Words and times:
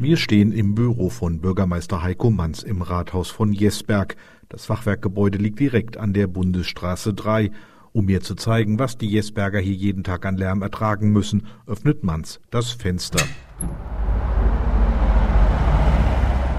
Wir 0.00 0.16
stehen 0.16 0.52
im 0.52 0.76
Büro 0.76 1.10
von 1.10 1.40
Bürgermeister 1.40 2.04
Heiko 2.04 2.30
Manns 2.30 2.62
im 2.62 2.82
Rathaus 2.82 3.30
von 3.30 3.52
Jesberg. 3.52 4.14
Das 4.48 4.66
Fachwerkgebäude 4.66 5.38
liegt 5.38 5.58
direkt 5.58 5.96
an 5.96 6.12
der 6.12 6.28
Bundesstraße 6.28 7.14
3. 7.14 7.50
Um 7.90 8.04
mir 8.04 8.20
zu 8.20 8.36
zeigen, 8.36 8.78
was 8.78 8.96
die 8.96 9.08
Jesberger 9.08 9.58
hier 9.58 9.74
jeden 9.74 10.04
Tag 10.04 10.24
an 10.24 10.36
Lärm 10.36 10.62
ertragen 10.62 11.10
müssen, 11.10 11.48
öffnet 11.66 12.04
Manns 12.04 12.38
das 12.50 12.70
Fenster. 12.70 13.18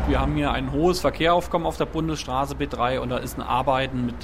Wir 0.10 0.20
haben 0.20 0.34
hier 0.34 0.52
ein 0.52 0.72
hohes 0.72 1.02
Verkehraufkommen 1.02 1.68
auf 1.68 1.78
der 1.78 1.86
Bundesstraße 1.86 2.56
B3 2.56 2.98
und 2.98 3.10
da 3.10 3.18
ist 3.18 3.38
ein 3.38 3.44
Arbeiten 3.44 4.08
mit 4.08 4.16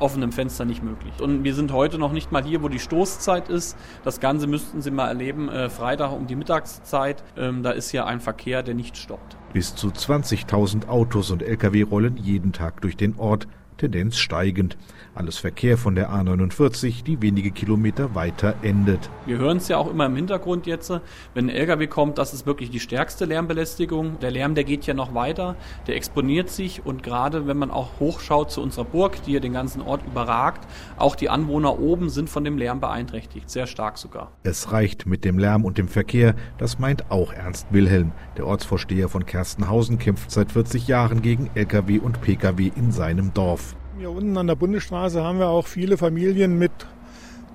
offenem 0.00 0.32
Fenster 0.32 0.64
nicht 0.64 0.82
möglich. 0.82 1.12
Und 1.20 1.44
wir 1.44 1.54
sind 1.54 1.70
heute 1.70 1.98
noch 1.98 2.12
nicht 2.12 2.32
mal 2.32 2.42
hier, 2.42 2.62
wo 2.62 2.68
die 2.68 2.78
Stoßzeit 2.78 3.50
ist. 3.50 3.76
Das 4.04 4.20
Ganze 4.20 4.46
müssten 4.46 4.80
Sie 4.80 4.90
mal 4.90 5.06
erleben, 5.08 5.50
äh, 5.50 5.68
Freitag 5.68 6.12
um 6.12 6.26
die 6.26 6.34
Mittagszeit. 6.34 7.22
Ähm, 7.36 7.62
da 7.62 7.72
ist 7.72 7.90
hier 7.90 8.06
ein 8.06 8.20
Verkehr, 8.20 8.62
der 8.62 8.72
nicht 8.72 8.96
stoppt. 8.96 9.36
Bis 9.52 9.74
zu 9.74 9.88
20.000 9.88 10.88
Autos 10.88 11.30
und 11.30 11.42
Lkw 11.42 11.82
rollen 11.82 12.16
jeden 12.16 12.54
Tag 12.54 12.80
durch 12.80 12.96
den 12.96 13.18
Ort. 13.18 13.46
Tendenz 13.76 14.16
steigend. 14.16 14.76
Alles 15.14 15.38
Verkehr 15.38 15.78
von 15.78 15.94
der 15.94 16.10
A49, 16.10 17.04
die 17.04 17.22
wenige 17.22 17.52
Kilometer 17.52 18.16
weiter 18.16 18.54
endet. 18.62 19.10
Wir 19.26 19.38
hören 19.38 19.58
es 19.58 19.68
ja 19.68 19.76
auch 19.76 19.88
immer 19.88 20.06
im 20.06 20.16
Hintergrund 20.16 20.66
jetzt, 20.66 20.90
wenn 21.34 21.46
ein 21.46 21.54
LKW 21.54 21.86
kommt, 21.86 22.18
das 22.18 22.34
ist 22.34 22.46
wirklich 22.46 22.70
die 22.70 22.80
stärkste 22.80 23.24
Lärmbelästigung. 23.24 24.18
Der 24.18 24.32
Lärm, 24.32 24.56
der 24.56 24.64
geht 24.64 24.86
ja 24.86 24.94
noch 24.94 25.14
weiter, 25.14 25.54
der 25.86 25.94
exponiert 25.94 26.50
sich 26.50 26.84
und 26.84 27.04
gerade 27.04 27.46
wenn 27.46 27.56
man 27.56 27.70
auch 27.70 28.00
hochschaut 28.00 28.50
zu 28.50 28.60
unserer 28.60 28.84
Burg, 28.84 29.22
die 29.22 29.32
ja 29.32 29.40
den 29.40 29.52
ganzen 29.52 29.82
Ort 29.82 30.04
überragt, 30.04 30.66
auch 30.96 31.14
die 31.14 31.28
Anwohner 31.28 31.78
oben 31.78 32.10
sind 32.10 32.28
von 32.28 32.42
dem 32.42 32.58
Lärm 32.58 32.80
beeinträchtigt, 32.80 33.48
sehr 33.48 33.68
stark 33.68 33.98
sogar. 33.98 34.32
Es 34.42 34.72
reicht 34.72 35.06
mit 35.06 35.24
dem 35.24 35.38
Lärm 35.38 35.64
und 35.64 35.78
dem 35.78 35.86
Verkehr, 35.86 36.34
das 36.58 36.80
meint 36.80 37.10
auch 37.12 37.32
Ernst 37.32 37.68
Wilhelm. 37.70 38.10
Der 38.36 38.48
Ortsvorsteher 38.48 39.08
von 39.08 39.26
Kerstenhausen 39.26 39.98
kämpft 39.98 40.32
seit 40.32 40.50
40 40.50 40.88
Jahren 40.88 41.22
gegen 41.22 41.50
Lkw 41.54 41.98
und 41.98 42.20
Pkw 42.20 42.72
in 42.74 42.90
seinem 42.90 43.32
Dorf. 43.32 43.73
Hier 43.96 44.10
unten 44.10 44.36
an 44.36 44.48
der 44.48 44.56
Bundesstraße 44.56 45.22
haben 45.22 45.38
wir 45.38 45.48
auch 45.48 45.68
viele 45.68 45.96
Familien 45.96 46.58
mit 46.58 46.72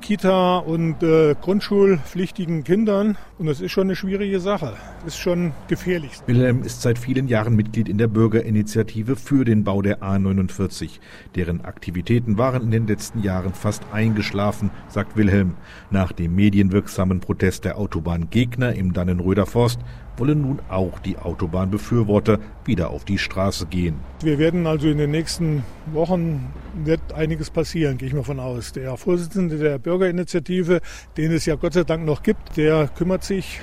Kita- 0.02 0.60
und 0.60 1.04
äh, 1.04 1.36
grundschulpflichtigen 1.40 2.64
Kindern. 2.64 3.18
Und 3.38 3.48
das 3.48 3.60
ist 3.60 3.74
schon 3.74 3.88
eine 3.88 3.96
schwierige 3.98 4.40
Sache. 4.40 4.74
Das 5.04 5.16
ist 5.16 5.20
schon 5.20 5.52
gefährlich. 5.68 6.12
Wilhelm 6.28 6.64
ist 6.64 6.82
seit 6.82 6.98
vielen 6.98 7.28
Jahren 7.28 7.58
Mitglied 7.58 7.90
in 7.90 7.98
der 7.98 8.08
Bürgerinitiative 8.08 9.18
für 9.18 9.44
den 9.44 9.66
Bau 9.66 9.82
der 9.82 10.02
A49. 10.02 11.00
Deren 11.36 11.66
Aktivitäten 11.66 12.38
waren 12.38 12.64
in 12.64 12.72
den 12.72 12.88
letzten 12.88 13.22
Jahren 13.22 13.54
fast 13.54 13.84
eingeschlafen, 13.92 14.72
sagt 14.88 15.18
Wilhelm. 15.18 15.56
Nach 15.92 16.14
dem 16.14 16.36
medienwirksamen 16.36 17.20
Protest 17.20 17.66
der 17.66 17.78
Autobahngegner 17.78 18.74
im 18.74 18.94
Dannenröder 18.94 19.46
Forst 19.46 19.82
wollen 20.20 20.42
nun 20.42 20.60
auch 20.70 21.00
die 21.00 21.18
Autobahnbefürworter 21.18 22.40
wieder 22.66 22.90
auf 22.90 23.06
die 23.06 23.18
Straße 23.18 23.66
gehen. 23.68 23.96
Wir 24.22 24.38
werden 24.38 24.68
also 24.68 24.88
in 24.88 24.98
den 24.98 25.12
nächsten 25.12 25.64
Wochen 25.94 26.54
wird 26.84 27.14
einiges 27.14 27.50
passieren, 27.50 27.98
gehe 27.98 28.08
ich 28.08 28.14
mal 28.14 28.24
von 28.24 28.40
aus. 28.40 28.72
Der 28.74 28.98
Vorsitzende 28.98 29.58
der 29.58 29.80
Bürgerinitiative, 29.80 30.82
den 31.18 31.32
es 31.32 31.46
ja 31.46 31.56
Gott 31.56 31.74
sei 31.74 31.84
Dank 31.84 32.06
noch 32.06 32.24
gibt, 32.24 32.58
der 32.58 32.88
kümmert 32.88 33.24
sich 33.24 33.60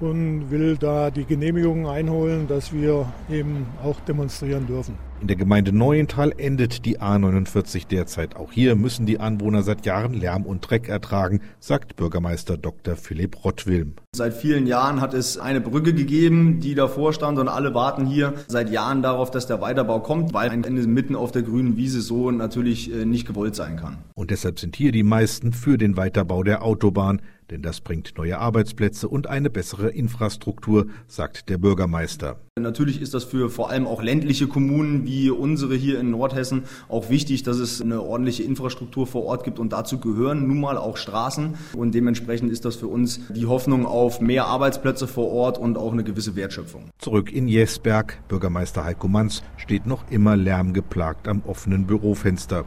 und 0.00 0.50
will 0.50 0.76
da 0.76 1.10
die 1.10 1.24
Genehmigungen 1.24 1.86
einholen, 1.86 2.48
dass 2.48 2.72
wir 2.72 3.12
eben 3.30 3.66
auch 3.82 4.00
demonstrieren 4.00 4.66
dürfen. 4.66 5.09
In 5.20 5.26
der 5.26 5.36
Gemeinde 5.36 5.70
Neuental 5.70 6.32
endet 6.38 6.86
die 6.86 6.98
A49 6.98 7.86
derzeit. 7.86 8.36
Auch 8.36 8.52
hier 8.52 8.74
müssen 8.74 9.04
die 9.04 9.20
Anwohner 9.20 9.62
seit 9.62 9.84
Jahren 9.84 10.14
Lärm 10.14 10.46
und 10.46 10.62
Dreck 10.68 10.88
ertragen, 10.88 11.42
sagt 11.58 11.96
Bürgermeister 11.96 12.56
Dr. 12.56 12.96
Philipp 12.96 13.44
Rottwilm. 13.44 13.96
Seit 14.16 14.32
vielen 14.32 14.66
Jahren 14.66 15.02
hat 15.02 15.12
es 15.12 15.36
eine 15.36 15.60
Brücke 15.60 15.92
gegeben, 15.92 16.60
die 16.60 16.74
davor 16.74 17.12
stand 17.12 17.38
und 17.38 17.48
alle 17.48 17.74
warten 17.74 18.06
hier 18.06 18.32
seit 18.48 18.70
Jahren 18.70 19.02
darauf, 19.02 19.30
dass 19.30 19.46
der 19.46 19.60
Weiterbau 19.60 20.00
kommt, 20.00 20.32
weil 20.32 20.48
ein 20.48 20.64
Ende 20.64 20.86
mitten 20.86 21.14
auf 21.14 21.32
der 21.32 21.42
grünen 21.42 21.76
Wiese 21.76 22.00
so 22.00 22.30
natürlich 22.30 22.90
äh, 22.90 23.04
nicht 23.04 23.26
gewollt 23.26 23.54
sein 23.54 23.76
kann. 23.76 23.98
Und 24.14 24.30
deshalb 24.30 24.58
sind 24.58 24.74
hier 24.74 24.90
die 24.90 25.02
meisten 25.02 25.52
für 25.52 25.76
den 25.76 25.98
Weiterbau 25.98 26.42
der 26.42 26.64
Autobahn 26.64 27.20
denn 27.50 27.62
das 27.62 27.80
bringt 27.80 28.16
neue 28.16 28.38
Arbeitsplätze 28.38 29.08
und 29.08 29.26
eine 29.26 29.50
bessere 29.50 29.90
Infrastruktur, 29.90 30.86
sagt 31.08 31.48
der 31.48 31.58
Bürgermeister. 31.58 32.38
Natürlich 32.60 33.00
ist 33.00 33.14
das 33.14 33.24
für 33.24 33.50
vor 33.50 33.70
allem 33.70 33.86
auch 33.86 34.02
ländliche 34.02 34.46
Kommunen 34.46 35.06
wie 35.06 35.30
unsere 35.30 35.74
hier 35.74 36.00
in 36.00 36.10
Nordhessen 36.10 36.64
auch 36.88 37.10
wichtig, 37.10 37.42
dass 37.42 37.58
es 37.58 37.80
eine 37.80 38.02
ordentliche 38.02 38.42
Infrastruktur 38.42 39.06
vor 39.06 39.24
Ort 39.24 39.44
gibt 39.44 39.58
und 39.58 39.72
dazu 39.72 39.98
gehören 39.98 40.46
nun 40.46 40.60
mal 40.60 40.76
auch 40.76 40.96
Straßen 40.96 41.54
und 41.76 41.94
dementsprechend 41.94 42.50
ist 42.50 42.64
das 42.64 42.76
für 42.76 42.86
uns 42.86 43.20
die 43.30 43.46
Hoffnung 43.46 43.86
auf 43.86 44.20
mehr 44.20 44.46
Arbeitsplätze 44.46 45.06
vor 45.06 45.30
Ort 45.30 45.58
und 45.58 45.76
auch 45.76 45.92
eine 45.92 46.04
gewisse 46.04 46.36
Wertschöpfung. 46.36 46.90
Zurück 46.98 47.32
in 47.32 47.48
Jesberg, 47.48 48.18
Bürgermeister 48.28 48.84
Heiko 48.84 49.08
Manz 49.08 49.42
steht 49.56 49.86
noch 49.86 50.10
immer 50.10 50.36
lärmgeplagt 50.36 51.28
am 51.28 51.42
offenen 51.46 51.86
Bürofenster. 51.86 52.64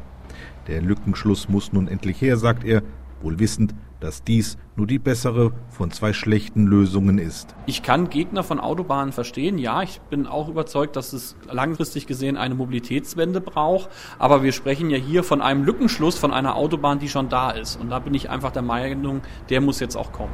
Der 0.67 0.81
Lückenschluss 0.81 1.49
muss 1.49 1.73
nun 1.73 1.87
endlich 1.87 2.21
her, 2.21 2.37
sagt 2.37 2.63
er, 2.63 2.83
wohl 3.21 3.39
wissend, 3.39 3.73
dass 4.03 4.23
dies 4.23 4.57
nur 4.75 4.85
die 4.85 4.99
bessere 4.99 5.53
von 5.69 5.89
zwei 5.91 6.11
schlechten 6.11 6.67
Lösungen 6.67 7.17
ist. 7.17 7.55
Ich 7.65 7.83
kann 7.83 8.09
Gegner 8.09 8.43
von 8.43 8.59
Autobahnen 8.59 9.13
verstehen. 9.13 9.57
Ja, 9.57 9.81
ich 9.81 10.01
bin 10.09 10.27
auch 10.27 10.49
überzeugt, 10.49 10.97
dass 10.97 11.13
es 11.13 11.37
langfristig 11.49 12.05
gesehen 12.05 12.35
eine 12.35 12.53
Mobilitätswende 12.53 13.39
braucht. 13.39 13.89
Aber 14.19 14.43
wir 14.43 14.51
sprechen 14.51 14.89
ja 14.89 14.97
hier 14.97 15.23
von 15.23 15.41
einem 15.41 15.63
Lückenschluss 15.63 16.17
von 16.19 16.33
einer 16.33 16.55
Autobahn, 16.55 16.99
die 16.99 17.07
schon 17.07 17.29
da 17.29 17.51
ist. 17.51 17.79
Und 17.79 17.89
da 17.89 17.99
bin 17.99 18.13
ich 18.13 18.29
einfach 18.29 18.51
der 18.51 18.61
Meinung, 18.61 19.21
der 19.49 19.61
muss 19.61 19.79
jetzt 19.79 19.95
auch 19.95 20.11
kommen. 20.11 20.33